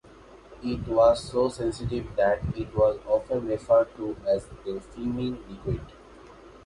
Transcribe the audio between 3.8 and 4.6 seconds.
to as